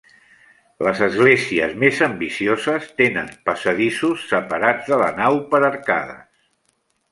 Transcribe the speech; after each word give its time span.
Les 0.85 1.01
esglésies 1.07 1.75
més 1.83 1.99
ambicioses 2.05 2.89
tenen 3.03 3.29
passadissos 3.51 4.25
separats 4.33 4.91
de 4.95 5.01
la 5.05 5.13
nau 5.23 5.41
per 5.55 5.63
arcades. 5.71 6.29